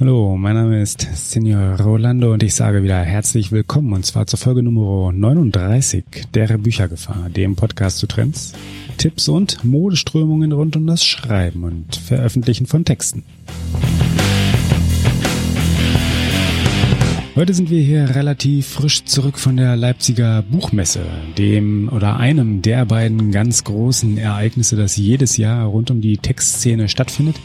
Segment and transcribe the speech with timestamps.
[0.00, 4.38] Hallo, mein Name ist Senior Rolando und ich sage wieder herzlich willkommen und zwar zur
[4.38, 8.54] Folge Nummer 39 der Büchergefahr, dem Podcast zu Trends,
[8.96, 13.24] Tipps und Modeströmungen rund um das Schreiben und Veröffentlichen von Texten.
[17.36, 21.04] Heute sind wir hier relativ frisch zurück von der Leipziger Buchmesse,
[21.36, 26.88] dem oder einem der beiden ganz großen Ereignisse, das jedes Jahr rund um die Textszene
[26.88, 27.36] stattfindet.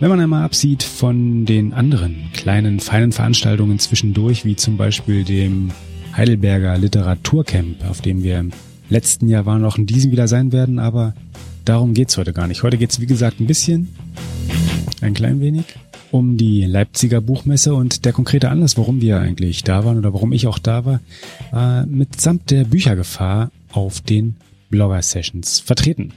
[0.00, 5.72] Wenn man einmal absieht von den anderen kleinen, feinen Veranstaltungen zwischendurch, wie zum Beispiel dem
[6.16, 8.50] Heidelberger Literaturcamp, auf dem wir im
[8.88, 11.12] letzten Jahr waren, auch in diesem wieder sein werden, aber
[11.66, 12.62] darum geht's heute gar nicht.
[12.62, 13.94] Heute geht's wie gesagt, ein bisschen,
[15.02, 15.66] ein klein wenig,
[16.10, 20.32] um die Leipziger Buchmesse und der konkrete Anlass, warum wir eigentlich da waren oder warum
[20.32, 21.00] ich auch da war,
[21.52, 24.36] äh, mitsamt der Büchergefahr auf den
[24.70, 26.14] Blogger Sessions vertreten.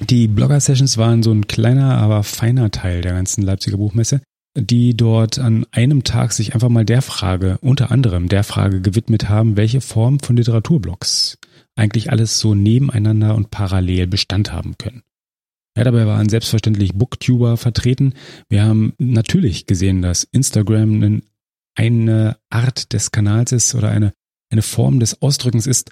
[0.00, 4.20] Die Blogger-Sessions waren so ein kleiner, aber feiner Teil der ganzen Leipziger Buchmesse,
[4.56, 9.28] die dort an einem Tag sich einfach mal der Frage, unter anderem der Frage gewidmet
[9.28, 11.38] haben, welche Form von Literatуrblogs
[11.76, 15.02] eigentlich alles so nebeneinander und parallel Bestand haben können.
[15.76, 18.14] Ja, dabei waren selbstverständlich Booktuber vertreten.
[18.48, 21.22] Wir haben natürlich gesehen, dass Instagram
[21.74, 24.14] eine Art des Kanals ist oder eine,
[24.50, 25.90] eine Form des Ausdrückens ist,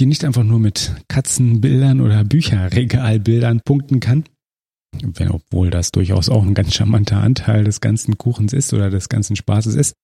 [0.00, 4.24] die nicht einfach nur mit Katzenbildern oder Bücherregalbildern punkten kann,
[5.02, 9.08] wenn obwohl das durchaus auch ein ganz charmanter Anteil des ganzen Kuchens ist oder des
[9.08, 9.94] ganzen Spaßes ist.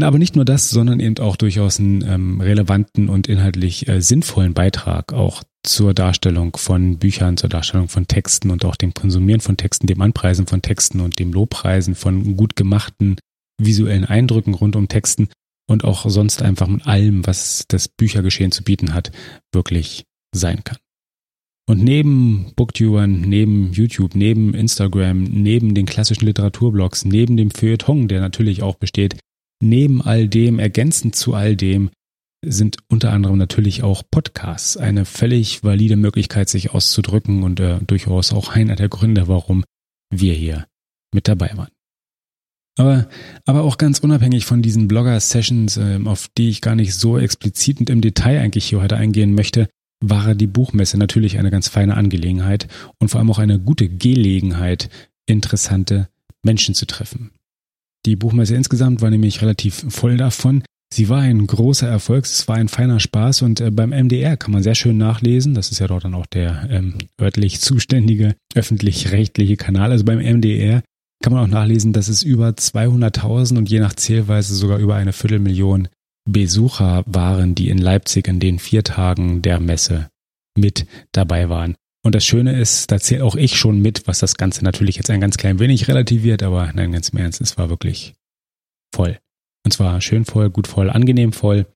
[0.00, 4.54] Aber nicht nur das, sondern eben auch durchaus einen ähm, relevanten und inhaltlich äh, sinnvollen
[4.54, 9.58] Beitrag auch zur Darstellung von Büchern, zur Darstellung von Texten und auch dem Konsumieren von
[9.58, 13.16] Texten, dem Anpreisen von Texten und dem Lobpreisen von gut gemachten
[13.60, 15.28] visuellen Eindrücken rund um Texten
[15.72, 19.10] und auch sonst einfach mit allem, was das Büchergeschehen zu bieten hat,
[19.52, 20.78] wirklich sein kann.
[21.68, 28.20] Und neben Booktubern, neben YouTube, neben Instagram, neben den klassischen Literaturblogs, neben dem Feuilleton, der
[28.20, 29.16] natürlich auch besteht,
[29.62, 31.90] neben all dem, ergänzend zu all dem,
[32.44, 38.32] sind unter anderem natürlich auch Podcasts eine völlig valide Möglichkeit, sich auszudrücken und äh, durchaus
[38.32, 39.64] auch einer der Gründe, warum
[40.10, 40.66] wir hier
[41.14, 41.70] mit dabei waren.
[42.78, 43.08] Aber,
[43.44, 47.80] aber auch ganz unabhängig von diesen Blogger-Sessions, ähm, auf die ich gar nicht so explizit
[47.80, 49.68] und im Detail eigentlich hier heute eingehen möchte,
[50.00, 52.66] war die Buchmesse natürlich eine ganz feine Angelegenheit
[52.98, 54.88] und vor allem auch eine gute Gelegenheit,
[55.26, 56.08] interessante
[56.42, 57.30] Menschen zu treffen.
[58.04, 60.64] Die Buchmesse insgesamt war nämlich relativ voll davon.
[60.92, 64.52] Sie war ein großer Erfolg, es war ein feiner Spaß und äh, beim MDR kann
[64.52, 65.54] man sehr schön nachlesen.
[65.54, 69.92] Das ist ja dort dann auch der ähm, örtlich zuständige öffentlich-rechtliche Kanal.
[69.92, 70.82] Also beim MDR
[71.22, 75.12] kann man auch nachlesen, dass es über 200.000 und je nach Zählweise sogar über eine
[75.12, 75.88] Viertelmillion
[76.28, 80.08] Besucher waren, die in Leipzig in den vier Tagen der Messe
[80.56, 81.74] mit dabei waren.
[82.04, 85.10] Und das Schöne ist, da zählt auch ich schon mit, was das Ganze natürlich jetzt
[85.10, 88.14] ein ganz klein wenig relativiert, aber nein, ganz im Ernst, es war wirklich
[88.94, 89.18] voll.
[89.64, 91.66] Und zwar schön voll, gut voll, angenehm voll.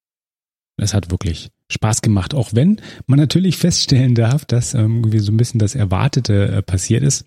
[0.77, 5.37] Es hat wirklich Spaß gemacht, auch wenn man natürlich feststellen darf, dass irgendwie so ein
[5.37, 7.25] bisschen das Erwartete äh, passiert ist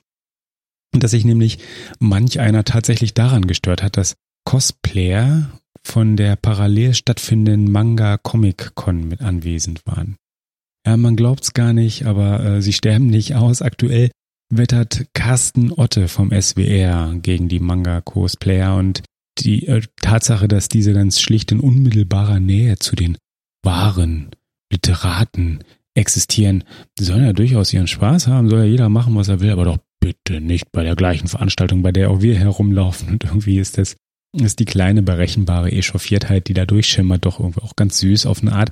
[0.92, 1.60] dass sich nämlich
[2.00, 5.50] manch einer tatsächlich daran gestört hat, dass Cosplayer
[5.84, 10.18] von der parallel stattfindenden Manga Comic Con mit anwesend waren.
[10.86, 13.62] Ja, man glaubt's gar nicht, aber äh, sie sterben nicht aus.
[13.62, 14.12] Aktuell
[14.52, 19.04] wettert Carsten Otte vom SWR gegen die Manga Cosplayer und
[19.38, 23.18] die äh, Tatsache, dass diese ganz schlicht in unmittelbarer Nähe zu den
[23.64, 24.32] wahren
[24.72, 25.60] Literaten
[25.96, 26.64] existieren,
[26.98, 29.66] die sollen ja durchaus ihren Spaß haben, soll ja jeder machen, was er will, aber
[29.66, 33.10] doch bitte nicht bei der gleichen Veranstaltung, bei der auch wir herumlaufen.
[33.10, 33.96] Und irgendwie ist das,
[34.34, 38.54] ist die kleine berechenbare Echauffiertheit, die da durchschimmert, doch irgendwie auch ganz süß auf eine
[38.54, 38.72] Art.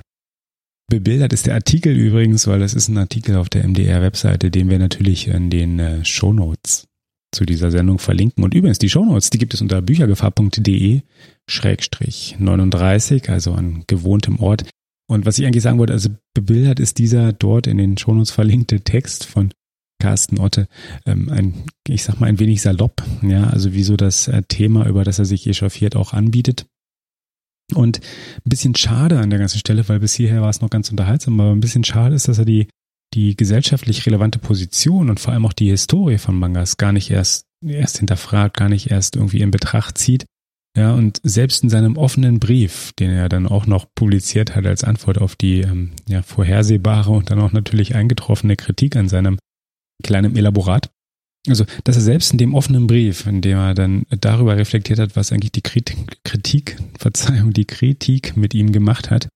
[0.90, 4.78] Bebildert ist der Artikel übrigens, weil das ist ein Artikel auf der MDR-Webseite, den wir
[4.78, 6.86] natürlich in den äh, Shownotes
[7.30, 8.42] zu dieser Sendung verlinken.
[8.42, 11.02] Und übrigens, die Shownotes, die gibt es unter büchergefahr.de
[11.46, 14.64] Schrägstrich 39, also an gewohntem Ort.
[15.10, 18.80] Und was ich eigentlich sagen wollte, also bebildert ist dieser dort in den Shownotes verlinkte
[18.80, 19.50] Text von
[20.00, 20.68] Carsten Otte,
[21.06, 24.86] ähm, ein, ich sag mal, ein wenig salopp, ja, also wie so das äh, Thema,
[24.86, 26.66] über das er sich echauffiert, auch anbietet.
[27.74, 30.90] Und ein bisschen schade an der ganzen Stelle, weil bis hierher war es noch ganz
[30.90, 32.68] unterhaltsam, aber ein bisschen schade ist, dass er die,
[33.14, 37.44] die gesellschaftlich relevante Position und vor allem auch die Historie von Mangas gar nicht erst,
[37.64, 40.24] erst hinterfragt, gar nicht erst irgendwie in Betracht zieht.
[40.76, 44.84] Ja, und selbst in seinem offenen Brief, den er dann auch noch publiziert hat als
[44.84, 49.38] Antwort auf die ähm, ja, vorhersehbare und dann auch natürlich eingetroffene Kritik an seinem
[50.02, 50.90] kleinem Elaborat.
[51.46, 55.16] Also, dass er selbst in dem offenen Brief, in dem er dann darüber reflektiert hat,
[55.16, 59.28] was eigentlich die Kritik, Kritik, Verzeihung, die Kritik mit ihm gemacht hat,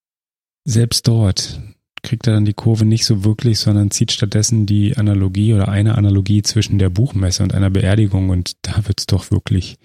[0.64, 1.60] selbst dort
[2.02, 5.96] kriegt er dann die Kurve nicht so wirklich, sondern zieht stattdessen die Analogie oder eine
[5.96, 9.78] Analogie zwischen der Buchmesse und einer Beerdigung und da wird's doch wirklich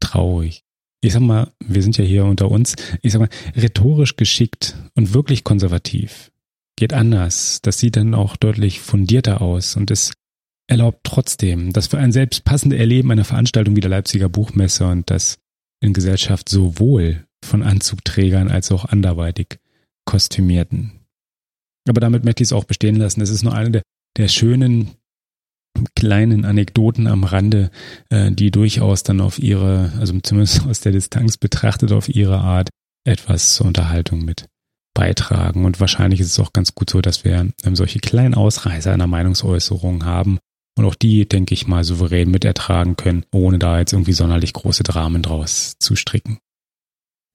[0.00, 0.62] traurig.
[1.00, 5.14] Ich sag mal, wir sind ja hier unter uns, ich sag mal, rhetorisch geschickt und
[5.14, 6.30] wirklich konservativ.
[6.76, 7.60] Geht anders.
[7.62, 10.12] Das sieht dann auch deutlich fundierter aus und es
[10.72, 15.10] erlaubt trotzdem das für ein selbst passende Erleben einer Veranstaltung wie der Leipziger Buchmesse und
[15.10, 15.38] das
[15.80, 19.58] in Gesellschaft sowohl von Anzugträgern als auch anderweitig
[20.06, 20.92] Kostümierten.
[21.86, 23.20] Aber damit möchte ich es auch bestehen lassen.
[23.20, 23.82] Es ist nur eine der,
[24.16, 24.92] der schönen
[25.94, 27.70] kleinen Anekdoten am Rande,
[28.08, 32.70] äh, die durchaus dann auf ihre, also zumindest aus der Distanz betrachtet, auf ihre Art
[33.04, 34.46] etwas zur Unterhaltung mit
[34.94, 35.66] beitragen.
[35.66, 39.06] Und wahrscheinlich ist es auch ganz gut so, dass wir ähm, solche kleinen Ausreißer einer
[39.06, 40.38] Meinungsäußerung haben
[40.76, 44.52] und auch die, denke ich mal, souverän mit ertragen können, ohne da jetzt irgendwie sonderlich
[44.52, 46.38] große Dramen draus zu stricken.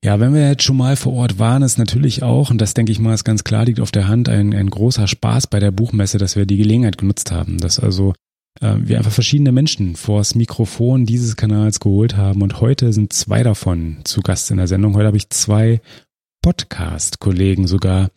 [0.04, 2.92] Ja, wenn wir jetzt schon mal vor Ort waren, ist natürlich auch, und das denke
[2.92, 5.72] ich mal, ist ganz klar, liegt auf der Hand, ein, ein großer Spaß bei der
[5.72, 8.14] Buchmesse, dass wir die Gelegenheit genutzt haben, dass also
[8.62, 13.42] äh, wir einfach verschiedene Menschen vors Mikrofon dieses Kanals geholt haben und heute sind zwei
[13.44, 14.96] davon zu Gast in der Sendung.
[14.96, 15.82] Heute habe ich zwei
[16.44, 18.10] Podcast-Kollegen sogar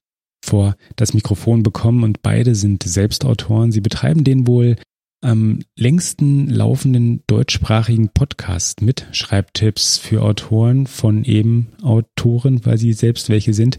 [0.44, 3.72] vor das Mikrofon bekommen und beide sind Selbstautoren.
[3.72, 4.76] Sie betreiben den wohl
[5.20, 13.28] am längsten laufenden deutschsprachigen Podcast mit Schreibtipps für Autoren von eben Autoren, weil sie selbst
[13.28, 13.78] welche sind.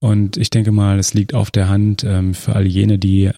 [0.00, 3.30] Und ich denke mal, es liegt auf der Hand ähm, für all jene, die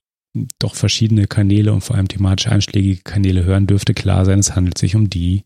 [0.59, 4.79] doch verschiedene Kanäle und vor allem thematisch einschlägige Kanäle hören, dürfte klar sein, es handelt
[4.79, 5.43] sich um die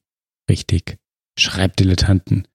[0.49, 0.97] richtig
[1.39, 2.47] Schreibdilettanten.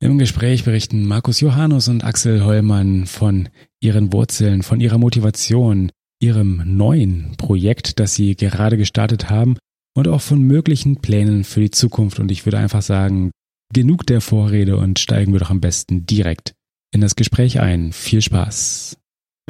[0.00, 3.48] Im Gespräch berichten Markus Johannes und Axel Hollmann von
[3.80, 5.90] ihren Wurzeln, von ihrer Motivation,
[6.24, 9.58] ihrem neuen Projekt, das sie gerade gestartet haben
[9.94, 12.18] und auch von möglichen Plänen für die Zukunft.
[12.18, 13.30] Und ich würde einfach sagen,
[13.72, 16.54] genug der Vorrede und steigen wir doch am besten direkt
[16.92, 17.92] in das Gespräch ein.
[17.92, 18.96] Viel Spaß.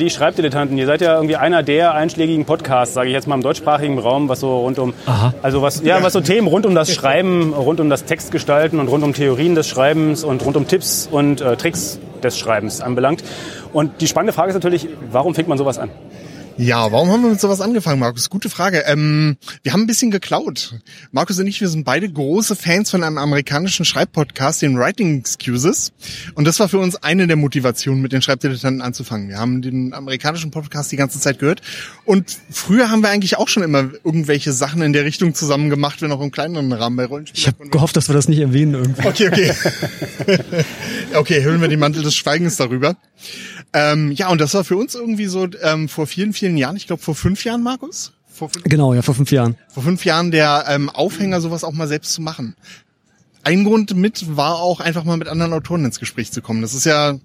[0.01, 3.43] Die Schreibdilettanten, ihr seid ja irgendwie einer der einschlägigen Podcasts, sage ich jetzt mal im
[3.43, 5.33] deutschsprachigen Raum, was so rund um, Aha.
[5.41, 8.89] also was, ja, was so Themen rund um das Schreiben, rund um das Textgestalten und
[8.89, 13.23] rund um Theorien des Schreibens und rund um Tipps und äh, Tricks des Schreibens anbelangt.
[13.73, 15.91] Und die spannende Frage ist natürlich, warum fängt man sowas an?
[16.57, 18.31] Ja, warum haben wir mit sowas angefangen, Markus?
[18.31, 18.85] Gute Frage.
[18.87, 20.79] Ähm, wir haben ein bisschen geklaut.
[21.11, 25.93] Markus und ich, wir sind beide große Fans von einem amerikanischen Schreibpodcast, den Writing Excuses.
[26.35, 29.29] Und das war für uns eine der Motivationen, mit den Schreibdilettanten anzufangen.
[29.29, 31.61] Wir haben den amerikanischen Podcast die ganze Zeit gehört.
[32.05, 36.03] Und früher haben wir eigentlich auch schon immer irgendwelche Sachen in der Richtung zusammen gemacht,
[36.03, 37.41] wenn auch im kleineren Rahmen bei Rollenspielen.
[37.41, 39.09] Ich habe gehofft, dass wir das nicht erwähnen irgendwie.
[39.09, 39.53] Okay, okay.
[41.15, 42.97] okay, hüllen wir den Mantel des Schweigens darüber.
[43.73, 46.87] Ähm, ja, und das war für uns irgendwie so ähm, vor vielen, vielen Jahren, ich
[46.87, 48.13] glaube vor fünf Jahren, Markus?
[48.27, 49.57] Vor fünf genau, ja, vor fünf Jahren.
[49.69, 52.57] Vor fünf Jahren der ähm, Aufhänger, sowas auch mal selbst zu machen.
[53.43, 56.63] Ein Grund mit war auch einfach mal mit anderen Autoren ins Gespräch zu kommen.
[56.63, 57.19] Das ist ja,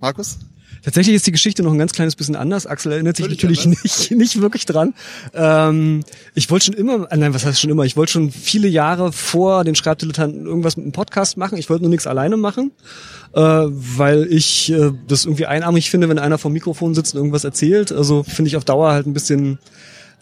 [0.00, 0.38] Markus?
[0.82, 2.66] Tatsächlich ist die Geschichte noch ein ganz kleines bisschen anders.
[2.66, 4.94] Axel erinnert sich natürlich nicht, nicht wirklich dran.
[5.34, 6.04] Ähm,
[6.34, 7.84] ich wollte schon immer, äh, nein, was heißt schon immer?
[7.84, 11.58] Ich wollte schon viele Jahre vor den Schreibdilettanten irgendwas mit einem Podcast machen.
[11.58, 12.72] Ich wollte nur nichts alleine machen
[13.34, 17.44] äh, weil ich äh, das irgendwie einarmig finde, wenn einer vom Mikrofon sitzt und irgendwas
[17.44, 17.92] erzählt.
[17.92, 19.58] Also finde ich auf Dauer halt ein bisschen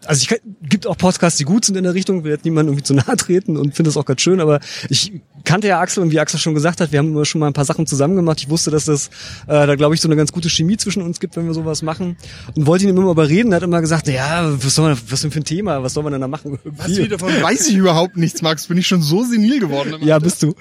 [0.07, 2.83] also ich gibt auch Podcasts, die gut sind in der Richtung, will jetzt niemand irgendwie
[2.83, 5.13] zu nahe treten und finde das auch ganz schön, aber ich
[5.45, 7.65] kannte ja Axel und wie Axel schon gesagt hat, wir haben schon mal ein paar
[7.65, 8.41] Sachen zusammen gemacht.
[8.41, 9.09] Ich wusste, dass das
[9.47, 11.83] äh, da glaube ich so eine ganz gute Chemie zwischen uns gibt, wenn wir sowas
[11.83, 12.17] machen
[12.55, 15.31] und wollte ihn immer überreden, er hat immer gesagt, ja, was soll man was denn
[15.31, 16.59] für ein Thema, was soll man denn da machen?
[16.65, 19.97] Was wie davon weiß ich überhaupt nichts, Max, bin ich schon so senil geworden.
[20.01, 20.55] Ja, bist du.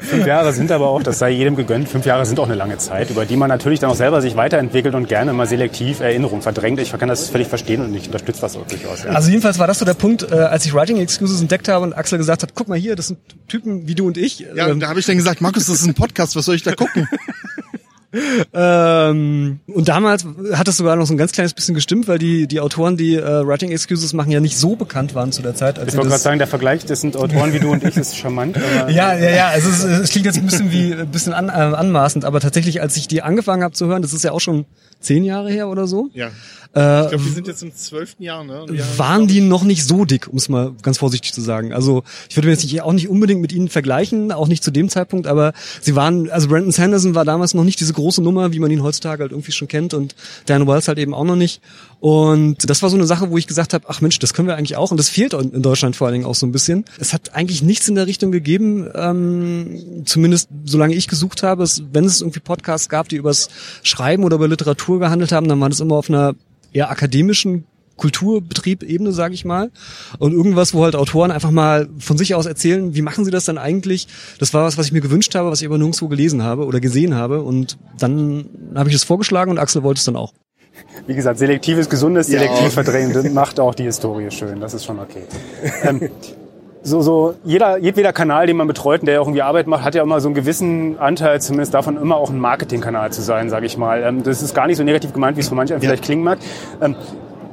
[0.00, 2.78] fünf Jahre sind aber auch, das sei jedem gegönnt, fünf Jahre sind auch eine lange
[2.78, 6.42] Zeit, über die man natürlich dann auch selber sich weiterentwickelt und gerne mal selektiv Erinnerung
[6.42, 6.80] verdrängt.
[6.80, 9.04] Ich kann das völlig verstehen und ich unterstütze das auch durchaus.
[9.04, 9.10] Ja.
[9.10, 11.92] Also jedenfalls war das so der Punkt, äh, als ich Writing Excuses entdeckt habe und
[11.92, 14.40] Axel gesagt hat, guck mal hier, das sind Typen wie du und ich.
[14.54, 16.62] Ja, ähm, da habe ich dann gesagt, Markus, das ist ein Podcast, was soll ich
[16.62, 17.08] da gucken?
[18.52, 22.46] ähm, und damals hat es sogar noch so ein ganz kleines bisschen gestimmt, weil die,
[22.46, 25.78] die Autoren, die äh, Writing Excuses machen, ja nicht so bekannt waren zu der Zeit.
[25.78, 28.16] Als ich wollte gerade sagen, der Vergleich, das sind Autoren wie du und ich, ist
[28.16, 28.56] charmant.
[28.88, 31.52] ja, ja, ja, also es, es klingt jetzt ein bisschen wie ein bisschen an, äh,
[31.52, 34.66] anmaßend, aber tatsächlich, als ich die angefangen habe zu hören, das ist ja auch schon
[35.00, 36.08] zehn Jahre her oder so.
[36.14, 36.30] Ja.
[36.76, 38.66] Äh, ich glaube, die sind jetzt im zwölften Jahr, ne?
[38.96, 41.72] waren die noch nicht so dick, um es mal ganz vorsichtig zu sagen.
[41.72, 44.70] Also ich würde mir jetzt nicht, auch nicht unbedingt mit ihnen vergleichen, auch nicht zu
[44.70, 48.52] dem Zeitpunkt, aber sie waren, also Brandon Sanderson war damals noch nicht diese große Nummer,
[48.52, 50.14] wie man ihn heutzutage halt irgendwie schon kennt und
[50.46, 51.60] Dan Wells halt eben auch noch nicht.
[52.00, 54.56] Und das war so eine Sache, wo ich gesagt habe, ach Mensch, das können wir
[54.56, 56.84] eigentlich auch und das fehlt in Deutschland vor allen Dingen auch so ein bisschen.
[56.98, 61.62] Es hat eigentlich nichts in der Richtung gegeben, ähm, zumindest solange ich gesucht habe.
[61.62, 63.48] Es, wenn es irgendwie Podcasts gab, die übers
[63.82, 66.34] Schreiben oder über Literatur gehandelt haben, dann war das immer auf einer
[66.72, 67.64] eher akademischen
[67.96, 69.70] Kulturbetrieb Ebene, sage ich mal.
[70.18, 73.44] Und irgendwas, wo halt Autoren einfach mal von sich aus erzählen, wie machen sie das
[73.44, 74.06] dann eigentlich?
[74.38, 76.80] Das war was, was ich mir gewünscht habe, was ich aber nirgendwo gelesen habe oder
[76.80, 77.42] gesehen habe.
[77.42, 80.32] Und dann habe ich es vorgeschlagen und Axel wollte es dann auch.
[81.06, 82.70] Wie gesagt, selektives, gesundes, selektiv ja.
[82.70, 84.60] verdrängendes macht auch die Historie schön.
[84.60, 85.22] Das ist schon okay.
[85.82, 86.10] ähm,
[86.82, 89.84] so, so jeder, jedweder Kanal, den man betreut und der ja auch irgendwie Arbeit macht,
[89.84, 93.50] hat ja immer so einen gewissen Anteil, zumindest davon, immer auch ein Marketingkanal zu sein,
[93.50, 94.02] sage ich mal.
[94.02, 96.38] Ähm, das ist gar nicht so negativ gemeint, wie es für manche vielleicht klingen mag.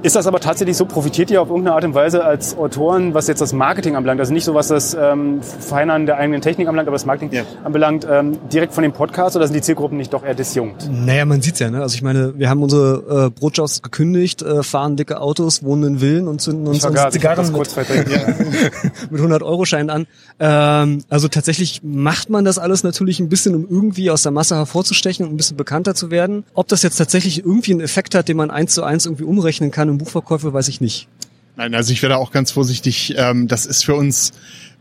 [0.03, 0.85] Ist das aber tatsächlich so?
[0.85, 4.19] Profitiert ihr auf irgendeine Art und Weise als Autoren, was jetzt das Marketing anbelangt?
[4.19, 7.43] Also nicht so, was das ähm, Feinern der eigenen Technik anbelangt, aber das Marketing ja.
[7.63, 10.89] anbelangt, ähm, direkt von dem Podcast oder sind die Zielgruppen nicht doch eher disjunkt?
[10.91, 11.71] Naja, man sieht's ja.
[11.71, 11.81] Ne?
[11.81, 15.99] Also ich meine, wir haben unsere äh, Brotjobs gekündigt, äh, fahren dicke Autos, wohnen in
[15.99, 17.75] Villen und zünden uns, uns Zigarren mit,
[19.09, 20.07] mit 100-Euro-Scheinen an.
[20.37, 24.57] Ähm, also tatsächlich macht man das alles natürlich ein bisschen, um irgendwie aus der Masse
[24.57, 26.43] hervorzustechen und ein bisschen bekannter zu werden.
[26.55, 29.71] Ob das jetzt tatsächlich irgendwie einen Effekt hat, den man eins zu eins irgendwie umrechnen
[29.71, 31.07] kann, und Buchverkäufe weiß ich nicht.
[31.55, 33.13] Nein, also ich werde auch ganz vorsichtig.
[33.17, 34.31] Ähm, das ist für uns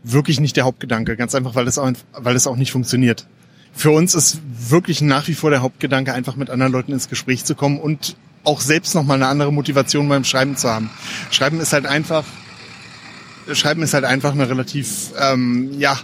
[0.03, 1.15] wirklich nicht der Hauptgedanke.
[1.15, 3.27] Ganz einfach, weil es auch, weil es auch nicht funktioniert.
[3.73, 4.39] Für uns ist
[4.69, 8.15] wirklich nach wie vor der Hauptgedanke, einfach mit anderen Leuten ins Gespräch zu kommen und
[8.43, 10.89] auch selbst nochmal eine andere Motivation beim Schreiben zu haben.
[11.31, 12.25] Schreiben ist halt einfach
[13.53, 15.99] Schreiben ist halt einfach eine relativ, ähm, ja,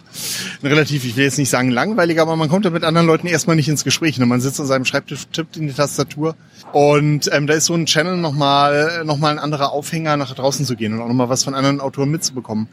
[0.62, 3.28] eine relativ, ich will jetzt nicht sagen langweilig, aber man kommt ja mit anderen Leuten
[3.28, 4.18] erstmal nicht ins Gespräch.
[4.18, 4.26] Ne?
[4.26, 6.36] Man sitzt an seinem Schreibtisch, tippt in die Tastatur
[6.74, 10.66] und ähm, da ist so ein Channel nochmal noch mal ein anderer Aufhänger, nach draußen
[10.66, 12.68] zu gehen und auch nochmal was von anderen Autoren mitzubekommen.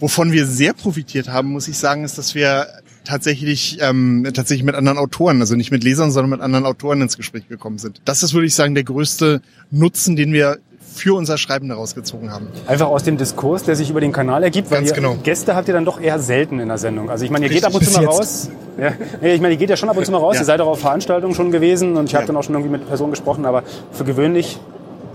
[0.00, 2.66] Wovon wir sehr profitiert haben, muss ich sagen, ist, dass wir
[3.04, 7.16] tatsächlich ähm, tatsächlich mit anderen Autoren, also nicht mit Lesern, sondern mit anderen Autoren ins
[7.16, 8.00] Gespräch gekommen sind.
[8.04, 10.58] Das ist, würde ich sagen, der größte Nutzen, den wir
[10.92, 12.48] für unser Schreiben daraus gezogen haben.
[12.66, 15.16] Einfach aus dem Diskurs, der sich über den Kanal ergibt, weil ihr genau.
[15.22, 17.10] Gäste habt ihr dann doch eher selten in der Sendung.
[17.10, 18.50] Also ich meine, ihr Richtig, geht ab und zu mal raus.
[18.78, 20.34] Ja, ich meine, ihr geht ja schon ab und zu mal raus.
[20.36, 20.42] Ja.
[20.42, 22.18] Ihr seid auch auf Veranstaltungen schon gewesen und ich ja.
[22.18, 24.58] habe dann auch schon irgendwie mit Personen gesprochen, aber für gewöhnlich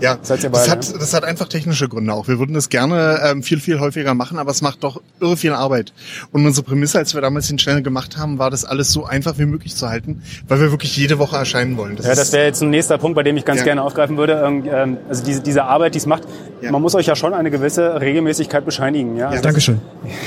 [0.00, 2.28] ja, das, beide, hat, das hat einfach technische Gründe auch.
[2.28, 5.52] Wir würden das gerne ähm, viel, viel häufiger machen, aber es macht doch irre viel
[5.52, 5.92] Arbeit.
[6.32, 9.38] Und unsere Prämisse, als wir damals den Channel gemacht haben, war das alles so einfach
[9.38, 11.96] wie möglich zu halten, weil wir wirklich jede Woche erscheinen wollen.
[11.96, 13.64] Das ja, das wäre jetzt ein nächster Punkt, bei dem ich ganz ja.
[13.64, 14.42] gerne aufgreifen würde.
[14.44, 16.24] Ähm, also diese, diese Arbeit, die es macht,
[16.60, 16.70] ja.
[16.70, 19.16] man muss euch ja schon eine gewisse Regelmäßigkeit bescheinigen.
[19.16, 19.80] Ja, ja also Dankeschön.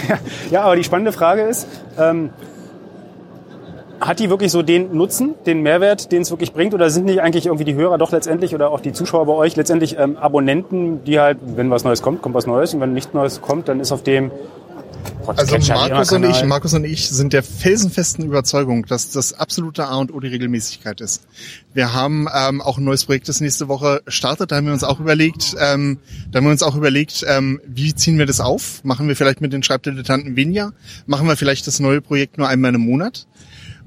[0.51, 2.31] ja, aber die spannende Frage ist, ähm,
[4.01, 6.73] hat die wirklich so den Nutzen, den Mehrwert, den es wirklich bringt?
[6.73, 9.55] Oder sind nicht eigentlich irgendwie die Hörer doch letztendlich oder auch die Zuschauer bei euch
[9.55, 13.13] letztendlich ähm, Abonnenten, die halt, wenn was Neues kommt, kommt was Neues und wenn nichts
[13.13, 14.31] Neues kommt, dann ist auf dem
[15.27, 19.97] also Markus und ich, Markus und ich sind der felsenfesten Überzeugung, dass das absolute A
[19.97, 21.23] und O die Regelmäßigkeit ist.
[21.73, 24.51] Wir haben ähm, auch ein neues Projekt, das nächste Woche startet.
[24.51, 25.99] Da haben wir uns auch überlegt, ähm,
[26.31, 28.83] da haben wir uns auch überlegt, ähm, wie ziehen wir das auf?
[28.83, 30.73] Machen wir vielleicht mit den Schreibdilettanten weniger?
[31.05, 33.27] Machen wir vielleicht das neue Projekt nur einmal im Monat?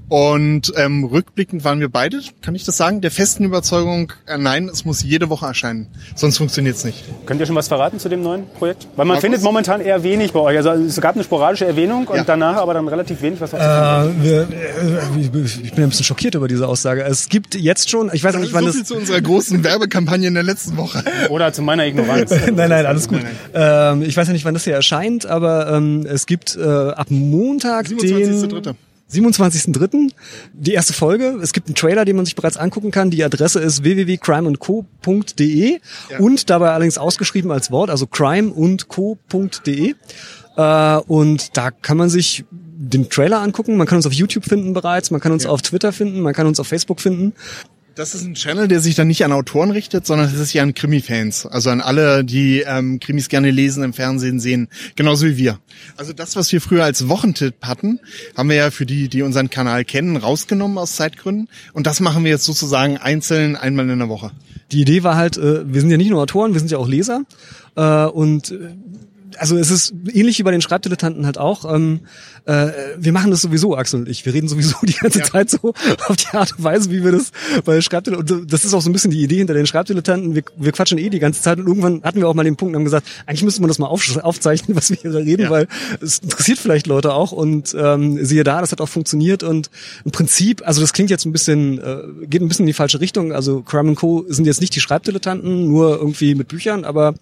[0.09, 4.69] Und ähm, rückblickend waren wir beide, kann ich das sagen, der festen Überzeugung, äh, nein,
[4.69, 5.87] es muss jede Woche erscheinen.
[6.15, 7.05] Sonst funktioniert es nicht.
[7.25, 8.87] Könnt ihr schon was verraten zu dem neuen Projekt?
[8.97, 9.23] Weil man Markus?
[9.23, 10.57] findet momentan eher wenig bei euch.
[10.59, 12.25] Also es gab eine sporadische Erwähnung und ja.
[12.25, 13.41] danach aber dann relativ wenig.
[13.41, 15.31] Was äh, wir, äh, ich
[15.73, 17.03] bin ein bisschen schockiert über diese Aussage.
[17.03, 18.89] Es gibt jetzt schon, ich weiß nicht, wann so das...
[18.89, 21.03] zu unserer großen Werbekampagne in der letzten Woche.
[21.31, 22.31] Oder zu meiner Ignoranz.
[22.53, 23.23] nein, nein, alles gut.
[23.23, 23.95] Nein, nein.
[23.95, 27.07] Ähm, ich weiß ja nicht, wann das hier erscheint, aber ähm, es gibt äh, ab
[27.09, 28.49] Montag 27.
[28.63, 28.77] den...
[29.13, 30.13] 27.03.
[30.53, 31.39] die erste Folge.
[31.43, 33.11] Es gibt einen Trailer, den man sich bereits angucken kann.
[33.11, 35.79] Die Adresse ist www.crimeandco.de
[36.11, 36.19] ja.
[36.19, 39.95] und dabei allerdings ausgeschrieben als Wort, also crimeundco.de.
[40.57, 42.45] Äh, und da kann man sich
[42.77, 43.77] den Trailer angucken.
[43.77, 45.51] Man kann uns auf YouTube finden bereits, man kann uns ja.
[45.51, 47.35] auf Twitter finden, man kann uns auf Facebook finden.
[47.95, 50.65] Das ist ein Channel, der sich dann nicht an Autoren richtet, sondern das ist ja
[50.65, 51.47] an Krimi-Fans.
[51.47, 54.69] Also an alle, die ähm, Krimis gerne lesen, im Fernsehen sehen.
[54.97, 55.61] Genauso wie wir.
[55.97, 58.01] Also das, was wir früher als Wochentipp hatten,
[58.37, 61.49] haben wir ja für die, die unseren Kanal kennen, rausgenommen aus Zeitgründen.
[61.73, 64.33] Und das machen wir jetzt sozusagen einzeln einmal in der Woche.
[64.73, 66.89] Die Idee war halt, äh, wir sind ja nicht nur Autoren, wir sind ja auch
[66.89, 67.23] Leser.
[67.77, 68.75] Äh, und äh,
[69.39, 71.73] also es ist ähnlich wie bei den Schreibdilettanten halt auch.
[71.73, 72.01] Ähm,
[72.47, 74.25] äh, wir machen das sowieso, Axel und ich.
[74.27, 75.25] Wir reden sowieso die ganze ja.
[75.25, 75.75] Zeit so
[76.07, 77.33] auf die Art und Weise, wie wir das
[77.65, 78.41] bei Schreibdilettanten.
[78.41, 80.35] Und das ist auch so ein bisschen die Idee hinter den Schreibdilettanten.
[80.35, 82.75] Wir, wir quatschen eh die ganze Zeit und irgendwann hatten wir auch mal den Punkt
[82.75, 85.51] und haben gesagt, eigentlich müsste man das mal auf, aufzeichnen, was wir hier reden, ja.
[85.51, 85.69] weil
[86.01, 87.33] es interessiert vielleicht Leute auch.
[87.33, 89.43] Und ähm, siehe da, das hat auch funktioniert.
[89.43, 89.71] Und
[90.05, 93.01] im Prinzip, also das klingt jetzt ein bisschen, äh, geht ein bisschen in die falsche
[93.01, 93.33] Richtung.
[93.33, 94.25] Also Crime Co.
[94.29, 97.15] sind jetzt nicht die Schreibdilettanten, nur irgendwie mit Büchern, aber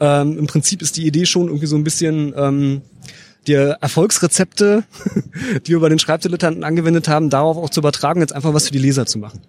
[0.00, 2.82] ähm, im Prinzip ist die Idee schon irgendwie so ein bisschen ähm,
[3.46, 4.84] die Erfolgsrezepte,
[5.66, 8.72] die wir bei den Schreibdilettanten angewendet haben, darauf auch zu übertragen, jetzt einfach was für
[8.72, 9.40] die Leser zu machen.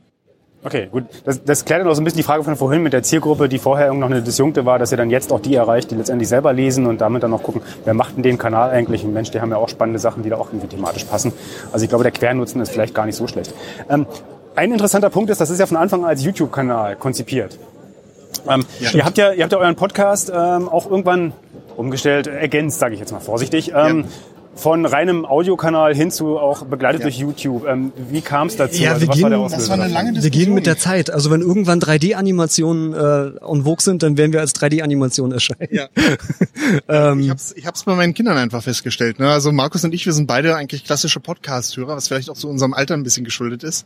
[0.63, 1.05] Okay, gut.
[1.23, 3.47] Das, das klärt dann auch so ein bisschen die Frage von vorhin mit der Zielgruppe,
[3.47, 6.27] die vorher noch eine Disjunkte war, dass ihr dann jetzt auch die erreicht, die letztendlich
[6.27, 9.05] selber lesen und damit dann noch gucken, wer macht denn den Kanal eigentlich?
[9.05, 11.31] Und Mensch, die haben ja auch spannende Sachen, die da auch irgendwie thematisch passen.
[11.71, 13.53] Also ich glaube, der Quernutzen ist vielleicht gar nicht so schlecht.
[13.89, 14.07] Ähm,
[14.55, 17.59] ein interessanter Punkt ist, das ist ja von Anfang an als YouTube-Kanal konzipiert.
[18.49, 18.91] Ähm, ja.
[18.91, 21.33] Ihr habt ja, ihr habt ja euren Podcast ähm, auch irgendwann
[21.77, 23.71] umgestellt, ergänzt, sage ich jetzt mal vorsichtig.
[23.73, 24.05] Ähm, ja.
[24.55, 27.67] von reinem Audiokanal hin zu auch begleitet durch YouTube.
[27.67, 28.81] Ähm, wie kam es dazu?
[28.81, 30.79] Ja, Also wir was gehen- war der Das war eine lange Wir gehen mit der
[30.79, 31.11] Zeit.
[31.11, 35.67] Also wenn irgendwann 3D-Animationen äh, en vogue sind, dann werden wir als 3D-Animation erscheinen.
[35.71, 35.87] Ja.
[36.89, 39.19] Ähm, Ich hab's, ich hab's bei meinen Kindern einfach festgestellt.
[39.19, 39.29] Ne?
[39.29, 42.73] Also Markus und ich, wir sind beide eigentlich klassische Podcast-Hörer, was vielleicht auch zu unserem
[42.73, 43.85] Alter ein bisschen geschuldet ist.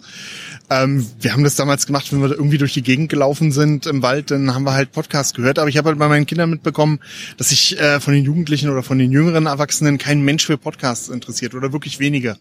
[0.72, 4.02] Ähm, wir haben das damals gemacht, wenn wir irgendwie durch die Gegend gelaufen sind im
[4.04, 5.60] Wald, dann haben wir halt Podcast gehört.
[5.60, 7.00] Aber ich habe halt bei meinen Kindern mitbekommen,
[7.36, 11.10] dass sich äh, von den Jugendlichen oder von den jüngeren Erwachsenen kein Mensch für Podcasts
[11.10, 12.38] interessiert oder wirklich wenige.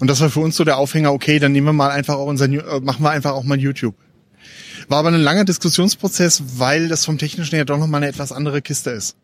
[0.00, 2.26] Und das war für uns so der Aufhänger, okay, dann nehmen wir mal einfach auch
[2.26, 3.94] unser, äh, machen wir einfach auch mal YouTube.
[4.88, 8.60] War aber ein langer Diskussionsprozess, weil das vom Technischen her doch nochmal eine etwas andere
[8.60, 9.16] Kiste ist.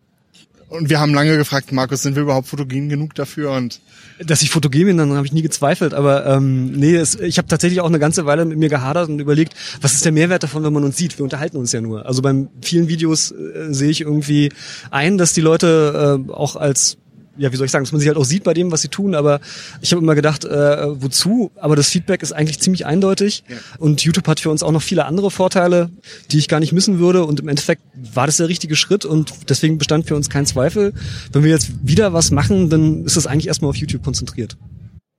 [0.68, 3.52] Und wir haben lange gefragt, Markus, sind wir überhaupt fotogen genug dafür?
[3.52, 3.80] Und
[4.18, 5.94] dass ich fotogen bin, dann habe ich nie gezweifelt.
[5.94, 9.18] Aber ähm, nee, es, ich habe tatsächlich auch eine ganze Weile mit mir gehadert und
[9.18, 11.18] überlegt, was ist der Mehrwert davon, wenn man uns sieht?
[11.18, 12.04] Wir unterhalten uns ja nur.
[12.04, 14.52] Also beim vielen Videos äh, sehe ich irgendwie
[14.90, 16.98] ein, dass die Leute äh, auch als
[17.38, 18.88] ja, wie soll ich sagen, dass man sich halt auch sieht bei dem, was sie
[18.88, 19.40] tun, aber
[19.80, 21.50] ich habe immer gedacht, äh, wozu?
[21.56, 23.56] Aber das Feedback ist eigentlich ziemlich eindeutig Ja.
[23.78, 25.90] und YouTube hat für uns auch noch viele andere Vorteile,
[26.30, 29.32] die ich gar nicht missen würde und im Endeffekt war das der richtige Schritt und
[29.48, 30.92] deswegen bestand für uns kein Zweifel.
[31.32, 34.56] Wenn wir jetzt wieder was machen, dann ist das eigentlich erstmal auf YouTube konzentriert.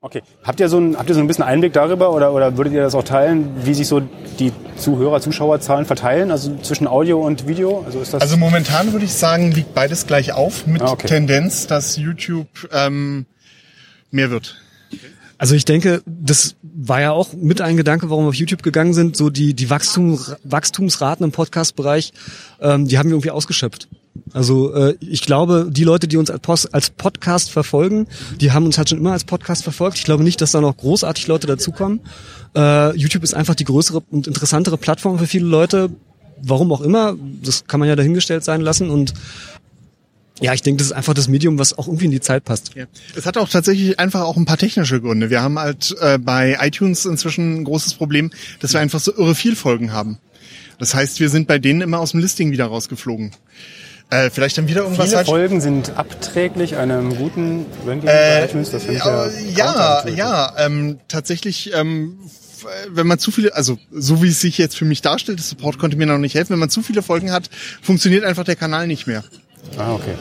[0.02, 0.22] Okay.
[0.44, 2.82] Habt ihr so ein, habt ihr so ein bisschen Einblick darüber oder, oder würdet ihr
[2.82, 4.00] das auch teilen, wie sich so
[4.40, 7.84] die Zuhörer, Zuschauerzahlen verteilen, also zwischen Audio und Video?
[7.86, 11.08] Also ist das also momentan würde ich sagen, liegt beides gleich auf mit Ah, okay.
[11.08, 13.26] Tendenz, dass YouTube ähm,
[14.10, 14.56] mehr wird.
[15.38, 18.94] Also ich denke, das war ja auch mit ein Gedanke, warum wir auf YouTube gegangen
[18.94, 19.18] sind.
[19.18, 22.14] So die, die Wachstum, Wachstumsraten im Podcast-Bereich,
[22.62, 23.90] ähm, die haben wir irgendwie ausgeschöpft.
[24.34, 28.08] Also äh, ich glaube, die Leute, die uns als, als Podcast verfolgen,
[28.40, 29.98] die haben uns halt schon immer als Podcast verfolgt.
[29.98, 32.02] Ich glaube nicht, dass da noch großartig Leute dazukommen.
[32.56, 35.90] Äh, YouTube ist einfach die größere und interessantere Plattform für viele Leute.
[36.42, 38.90] Warum auch immer, das kann man ja dahingestellt sein lassen.
[38.90, 39.14] Und
[40.42, 42.74] ja, ich denke, das ist einfach das Medium, was auch irgendwie in die Zeit passt.
[42.76, 42.86] Ja.
[43.16, 45.30] Es hat auch tatsächlich einfach auch ein paar technische Gründe.
[45.30, 49.36] Wir haben halt äh, bei iTunes inzwischen ein großes Problem, dass wir einfach so irre
[49.36, 50.18] viel Folgen haben.
[50.78, 53.32] Das heißt, wir sind bei denen immer aus dem Listing wieder rausgeflogen.
[54.12, 58.72] Äh, vielleicht dann wieder irgendwas Viele Folgen sind abträglich einem guten Ranking Äh, iTunes.
[58.72, 63.78] Das finde ich ja, ja, ja, ähm, tatsächlich, ähm, f- wenn man zu viele, also
[63.92, 66.54] so wie es sich jetzt für mich darstellt, das Support konnte mir noch nicht helfen,
[66.54, 67.50] wenn man zu viele Folgen hat,
[67.84, 69.24] funktioniert einfach der Kanal nicht mehr.
[69.78, 70.14] Ah, okay.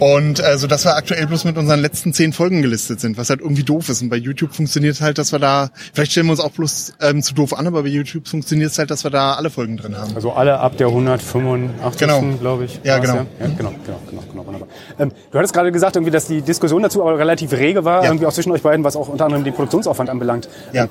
[0.00, 3.40] Und also, dass wir aktuell bloß mit unseren letzten zehn Folgen gelistet sind, was halt
[3.40, 4.00] irgendwie doof ist.
[4.02, 7.22] Und bei YouTube funktioniert halt, dass wir da, vielleicht stellen wir uns auch bloß ähm,
[7.22, 9.96] zu doof an, aber bei YouTube funktioniert es halt, dass wir da alle Folgen drin
[9.98, 10.14] haben.
[10.14, 11.98] Also alle ab der 185.
[12.00, 12.22] Genau.
[12.40, 12.80] glaube ich.
[12.82, 13.14] Ja, genau.
[13.16, 13.24] Ja,
[13.56, 14.68] genau, genau, genau, genau, wunderbar.
[14.98, 18.10] Ähm, du hattest gerade gesagt, irgendwie, dass die Diskussion dazu aber relativ rege war, Ja.
[18.10, 20.48] irgendwie auch zwischen euch beiden, was auch unter anderem den Produktionsaufwand anbelangt.
[20.72, 20.88] Ja.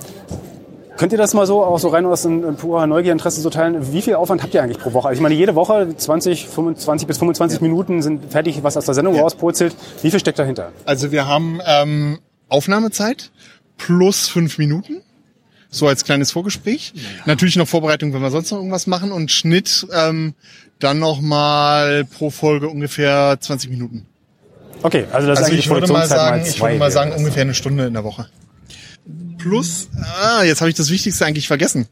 [1.00, 3.94] Könnt ihr das mal so, auch so rein aus purer Neugiereinteresse so teilen?
[3.94, 5.08] Wie viel Aufwand habt ihr eigentlich pro Woche?
[5.08, 8.96] Also ich meine, jede Woche 20, 25 bis 25 Minuten sind fertig, was aus der
[8.96, 9.22] Sendung Ja.
[9.22, 9.74] rauspurzelt.
[10.02, 10.74] Wie viel steckt dahinter?
[10.84, 13.32] Also wir haben ähm, Aufnahmezeit
[13.78, 15.02] plus fünf Minuten.
[15.70, 16.94] So als kleines Vorgespräch.
[17.26, 19.14] Natürlich noch Vorbereitung, wenn wir sonst noch irgendwas machen.
[19.14, 20.34] Und Schnitt ähm,
[20.80, 24.06] dann noch mal pro Folge ungefähr 20 Minuten.
[24.84, 27.44] Okay, also das ist Also eigentlich ich würde mal sagen, ich würde mal sagen ungefähr
[27.44, 28.28] eine Stunde in der Woche.
[29.40, 29.88] Plus,
[30.22, 31.88] ah, jetzt habe ich das Wichtigste eigentlich vergessen,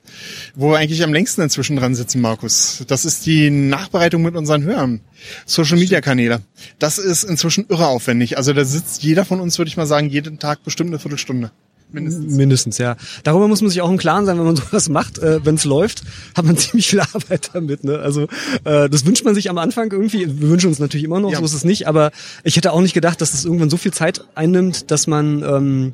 [0.54, 2.84] wo wir eigentlich am längsten inzwischen dran sitzen, Markus.
[2.88, 5.00] Das ist die Nachbereitung mit unseren Hörern.
[5.46, 6.42] Social Media Kanäle.
[6.78, 8.38] Das ist inzwischen irre aufwendig.
[8.38, 11.52] Also da sitzt jeder von uns, würde ich mal sagen, jeden Tag bestimmt eine Viertelstunde.
[11.90, 12.34] Mindestens.
[12.36, 12.98] Mindestens, ja.
[13.24, 15.20] Darüber muss man sich auch im Klaren sein, wenn man sowas macht.
[15.20, 16.04] Äh, wenn es läuft,
[16.36, 17.84] hat man ziemlich viel Arbeit damit.
[17.86, 17.98] Ne?
[18.00, 18.24] Also
[18.66, 20.26] äh, das wünscht man sich am Anfang irgendwie.
[20.42, 21.40] Wir wünschen uns natürlich immer noch, Ja.
[21.40, 21.88] so ist es nicht.
[21.88, 22.12] Aber
[22.44, 25.94] ich hätte auch nicht gedacht, dass das irgendwann so viel Zeit einnimmt, dass man ähm,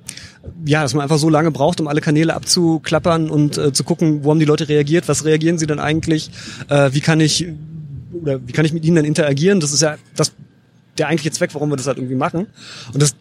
[0.66, 4.24] ja, dass man einfach so lange braucht, um alle Kanäle abzuklappern und äh, zu gucken,
[4.24, 6.32] wo haben die Leute reagiert, was reagieren sie denn eigentlich,
[6.70, 7.48] äh, wie kann ich
[8.22, 9.60] oder wie kann ich mit ihnen dann interagieren?
[9.60, 10.34] Das ist ja das
[10.98, 12.48] der eigentliche Zweck, warum wir das halt irgendwie machen.
[12.94, 13.16] Und das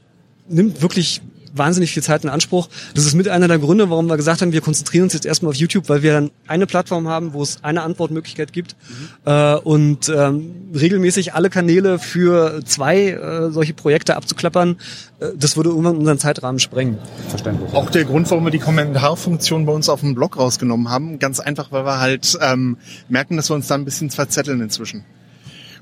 [0.48, 2.68] nimmt wirklich wahnsinnig viel Zeit in Anspruch.
[2.94, 5.50] Das ist mit einer der Gründe, warum wir gesagt haben, wir konzentrieren uns jetzt erstmal
[5.50, 8.76] auf YouTube, weil wir dann eine Plattform haben, wo es eine Antwortmöglichkeit gibt
[9.24, 14.76] äh, und ähm, regelmäßig alle Kanäle für zwei äh, solche Projekte abzuklappern,
[15.20, 16.98] äh, das würde irgendwann unseren Zeitrahmen sprengen.
[17.28, 17.72] Verständlich.
[17.74, 21.40] Auch der Grund, warum wir die Kommentarfunktion bei uns auf dem Blog rausgenommen haben, ganz
[21.40, 25.04] einfach, weil wir halt ähm, merken, dass wir uns da ein bisschen verzetteln inzwischen.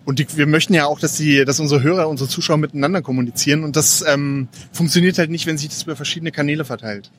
[0.05, 3.65] Und die, wir möchten ja auch, dass die, dass unsere Hörer, unsere Zuschauer miteinander kommunizieren
[3.65, 7.11] und das ähm, funktioniert halt nicht, wenn sich das über verschiedene Kanäle verteilt.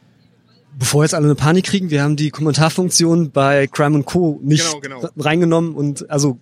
[0.79, 4.39] Bevor jetzt alle eine Panik kriegen, wir haben die Kommentarfunktion bei Crime Co.
[4.41, 5.09] nicht Genau, genau.
[5.17, 6.37] reingenommen und also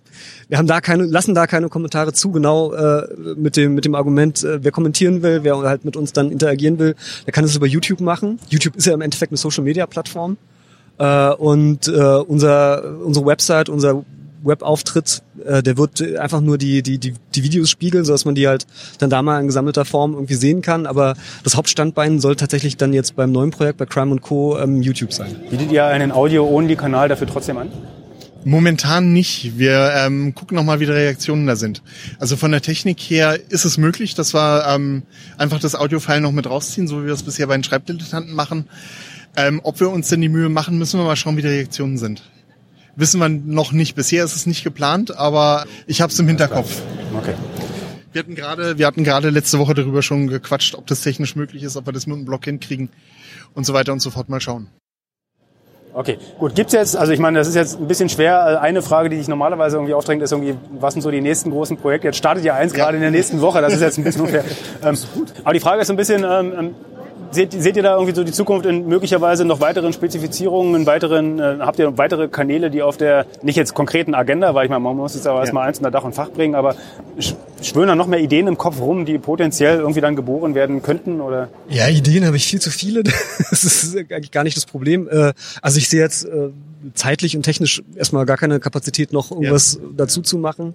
[0.48, 3.96] wir haben da keine, lassen da keine Kommentare zu, genau äh, mit dem mit dem
[3.96, 6.94] Argument, äh, wer kommentieren will, wer halt mit uns dann interagieren will,
[7.26, 8.38] der kann das über YouTube machen.
[8.48, 10.36] YouTube ist ja im Endeffekt eine Social Media Plattform
[10.98, 14.04] äh, und äh, unser unsere Website, unser
[14.42, 18.48] Webauftritt, äh, der wird einfach nur die, die, die, die Videos spiegeln, sodass man die
[18.48, 18.66] halt
[18.98, 20.86] dann da mal in gesammelter Form irgendwie sehen kann.
[20.86, 24.58] Aber das Hauptstandbein soll tatsächlich dann jetzt beim neuen Projekt bei Crime Co.
[24.58, 25.36] Ähm, YouTube sein.
[25.50, 27.68] Bietet ihr einen Audio-Only-Kanal dafür trotzdem an?
[28.44, 29.58] Momentan nicht.
[29.58, 31.82] Wir ähm, gucken noch mal, wie die Reaktionen da sind.
[32.18, 35.02] Also von der Technik her ist es möglich, dass wir ähm,
[35.36, 38.66] einfach das Audiofile noch mit rausziehen, so wie wir es bisher bei den Schreibdilettanten machen.
[39.36, 41.98] Ähm, ob wir uns denn die Mühe machen, müssen wir mal schauen, wie die Reaktionen
[41.98, 42.22] sind.
[43.00, 43.94] Wissen wir noch nicht.
[43.94, 46.82] Bisher ist es nicht geplant, aber ich habe es im Hinterkopf.
[47.16, 47.32] Okay.
[48.12, 51.62] Wir hatten gerade, wir hatten gerade letzte Woche darüber schon gequatscht, ob das technisch möglich
[51.62, 52.90] ist, ob wir das mit einem Blog hinkriegen
[53.54, 54.28] und so weiter und so fort.
[54.28, 54.68] Mal schauen.
[55.94, 56.54] Okay, gut.
[56.54, 58.60] Gibt's jetzt, also ich meine, das ist jetzt ein bisschen schwer.
[58.60, 61.78] Eine Frage, die sich normalerweise irgendwie aufdrängt, ist irgendwie, was sind so die nächsten großen
[61.78, 62.08] Projekte?
[62.08, 62.84] Jetzt startet ja eins ja.
[62.84, 63.62] gerade in der nächsten Woche.
[63.62, 64.44] Das ist jetzt ein bisschen unfair.
[64.82, 64.98] ähm,
[65.42, 66.74] aber die Frage ist so ein bisschen, ähm, ähm
[67.32, 71.38] Seht, seht ihr da irgendwie so die Zukunft in möglicherweise noch weiteren Spezifizierungen, in weiteren,
[71.38, 74.80] äh, habt ihr weitere Kanäle, die auf der, nicht jetzt konkreten Agenda, weil ich meine,
[74.80, 75.42] man muss jetzt aber ja.
[75.42, 76.74] erstmal eins unter Dach und Fach bringen, aber
[77.62, 81.20] schwören da noch mehr Ideen im Kopf rum, die potenziell irgendwie dann geboren werden könnten,
[81.20, 81.48] oder?
[81.68, 83.02] Ja, Ideen habe ich viel zu viele.
[83.50, 85.08] Das ist eigentlich gar nicht das Problem.
[85.10, 86.50] Äh, also ich sehe jetzt äh,
[86.94, 89.88] zeitlich und technisch erstmal gar keine Kapazität noch irgendwas ja.
[89.96, 90.74] dazu zu machen.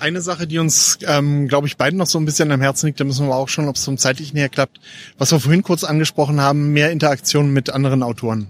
[0.00, 3.00] Eine Sache, die uns, ähm, glaube ich, beiden noch so ein bisschen am Herzen liegt,
[3.00, 4.80] da müssen wir auch schon, ob es vom zeitlichen her klappt,
[5.18, 8.48] was wir vorhin kurz angesprochen haben, mehr Interaktion mit anderen Autoren.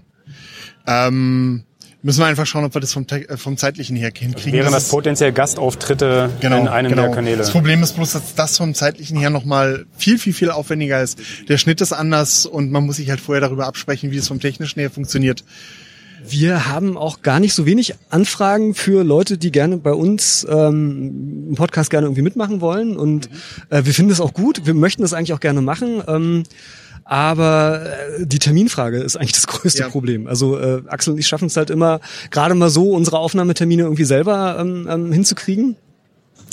[0.87, 1.63] Ähm,
[2.05, 4.35] müssen wir einfach schauen, ob wir das vom, äh, vom zeitlichen her hinkriegen.
[4.35, 7.07] Also wären das, das potenziell Gastauftritte genau, in einem genau.
[7.07, 7.37] der Kanäle?
[7.37, 11.17] Das Problem ist bloß, dass das vom zeitlichen her nochmal viel, viel, viel aufwendiger ist.
[11.49, 14.39] Der Schnitt ist anders und man muss sich halt vorher darüber absprechen, wie es vom
[14.39, 15.43] technischen her funktioniert.
[16.27, 21.47] Wir haben auch gar nicht so wenig Anfragen für Leute, die gerne bei uns ähm,
[21.49, 22.97] im Podcast gerne irgendwie mitmachen wollen.
[22.97, 23.29] Und
[23.71, 24.65] äh, wir finden es auch gut.
[24.65, 26.03] Wir möchten das eigentlich auch gerne machen.
[26.07, 26.43] Ähm,
[27.05, 27.85] aber
[28.19, 29.89] äh, die Terminfrage ist eigentlich das größte ja.
[29.89, 30.27] Problem.
[30.27, 34.05] Also äh, Axel und ich schaffen es halt immer, gerade mal so unsere Aufnahmetermine irgendwie
[34.05, 35.77] selber ähm, ähm, hinzukriegen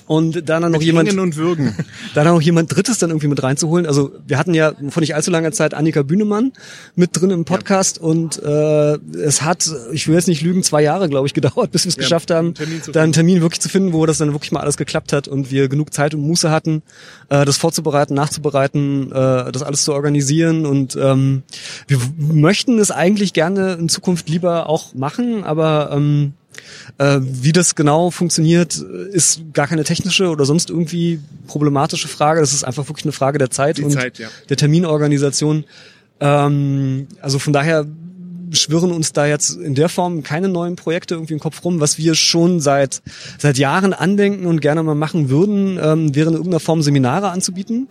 [0.07, 1.75] und dann noch jemand und Würgen.
[2.15, 3.87] dann noch jemand Drittes dann irgendwie mit reinzuholen.
[3.87, 6.53] Also wir hatten ja vor nicht allzu langer Zeit Annika Bühnemann
[6.95, 8.03] mit drin im Podcast ja.
[8.05, 11.85] und äh, es hat, ich will jetzt nicht lügen, zwei Jahre glaube ich gedauert, bis
[11.85, 14.33] wir es ja, geschafft haben, einen da einen Termin wirklich zu finden, wo das dann
[14.33, 16.83] wirklich mal alles geklappt hat und wir genug Zeit und Muße hatten,
[17.29, 21.43] äh, das vorzubereiten, nachzubereiten, äh, das alles zu organisieren und ähm,
[21.87, 26.35] wir möchten es eigentlich gerne in Zukunft lieber auch machen, aber ähm,
[26.99, 32.41] äh, wie das genau funktioniert, ist gar keine technische oder sonst irgendwie problematische Frage.
[32.41, 34.29] Das ist einfach wirklich eine Frage der Zeit Die und Zeit, ja.
[34.49, 35.65] der Terminorganisation.
[36.21, 37.87] Ähm, also von daher
[38.53, 41.81] schwirren uns da jetzt in der Form keine neuen Projekte irgendwie im Kopf rum.
[41.81, 43.03] Was wir schon seit
[43.39, 47.89] seit Jahren andenken und gerne mal machen würden, ähm, wäre in irgendeiner Form Seminare anzubieten.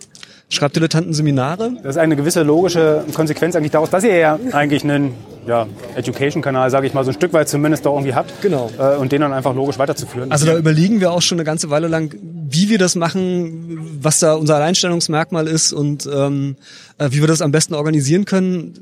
[0.52, 1.72] Schreibdilettanten-Seminare.
[1.82, 5.14] Das ist eine gewisse logische Konsequenz eigentlich daraus, dass ihr ja eigentlich einen
[5.46, 8.42] ja, Education-Kanal, sage ich mal, so ein Stück weit zumindest da irgendwie habt.
[8.42, 8.70] Genau.
[8.78, 10.30] Äh, und den dann einfach logisch weiterzuführen.
[10.30, 14.18] Also da überlegen wir auch schon eine ganze Weile lang, wie wir das machen, was
[14.18, 16.56] da unser Alleinstellungsmerkmal ist und ähm,
[16.98, 18.74] äh, wie wir das am besten organisieren können.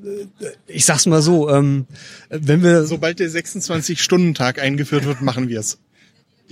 [0.67, 1.87] Ich sag's mal so, ähm,
[2.29, 2.85] wenn wir...
[2.85, 5.79] Sobald der 26-Stunden-Tag eingeführt wird, machen wir es.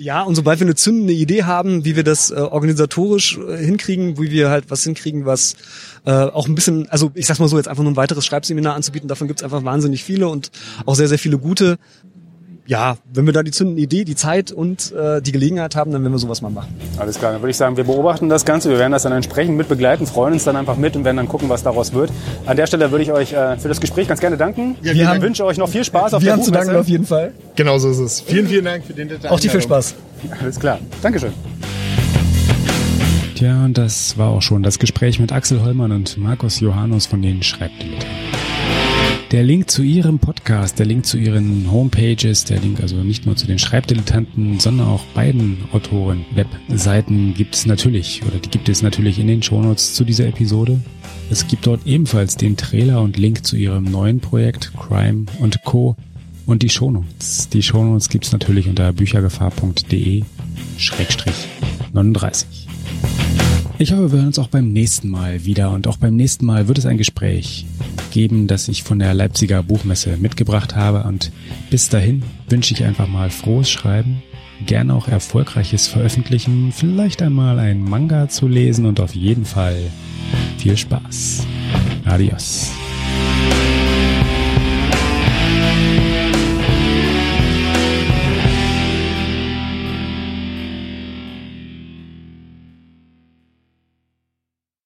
[0.00, 4.16] Ja, und sobald wir eine zündende Idee haben, wie wir das äh, organisatorisch äh, hinkriegen,
[4.16, 5.56] wie wir halt was hinkriegen, was
[6.06, 8.76] äh, auch ein bisschen, also ich sag's mal so, jetzt einfach nur ein weiteres Schreibseminar
[8.76, 10.52] anzubieten, davon gibt's einfach wahnsinnig viele und
[10.86, 11.78] auch sehr, sehr viele gute
[12.68, 16.02] ja, wenn wir da die zündende Idee, die Zeit und äh, die Gelegenheit haben, dann
[16.02, 16.68] werden wir sowas mal machen.
[16.98, 19.56] Alles klar, dann würde ich sagen, wir beobachten das Ganze, wir werden das dann entsprechend
[19.56, 22.12] mit begleiten, freuen uns dann einfach mit und werden dann gucken, was daraus wird.
[22.44, 24.76] An der Stelle würde ich euch äh, für das Gespräch ganz gerne danken.
[24.82, 26.76] Ja, wir ich wünsche euch noch viel Spaß auf wir der Wir haben zu danken
[26.76, 27.32] auf jeden Fall.
[27.56, 28.20] Genau so ist es.
[28.20, 29.30] Vielen, vielen Dank für den Detail.
[29.30, 29.94] Auch dir viel Spaß.
[30.38, 30.78] Alles klar.
[31.00, 31.32] Dankeschön.
[33.34, 37.22] Tja, und das war auch schon das Gespräch mit Axel Hollmann und Markus Johannes von
[37.22, 38.37] den Schreibdilettanten.
[39.30, 43.36] Der Link zu ihrem Podcast, der Link zu ihren Homepages, der Link also nicht nur
[43.36, 48.80] zu den Schreibdilettanten, sondern auch beiden Autoren Webseiten gibt es natürlich oder die gibt es
[48.80, 50.80] natürlich in den Shownotes zu dieser Episode.
[51.30, 55.94] Es gibt dort ebenfalls den Trailer und Link zu ihrem neuen Projekt Crime und Co.
[56.46, 57.50] und die Shownotes.
[57.50, 60.22] Die Shownotes gibt es natürlich unter büchergefahr.de
[61.92, 62.67] 39.
[63.80, 66.66] Ich hoffe, wir hören uns auch beim nächsten Mal wieder und auch beim nächsten Mal
[66.66, 67.64] wird es ein Gespräch
[68.10, 71.30] geben, das ich von der Leipziger Buchmesse mitgebracht habe und
[71.70, 74.20] bis dahin wünsche ich einfach mal frohes Schreiben,
[74.66, 79.76] gerne auch erfolgreiches Veröffentlichen, vielleicht einmal ein Manga zu lesen und auf jeden Fall
[80.58, 81.46] viel Spaß.
[82.04, 82.72] Adios.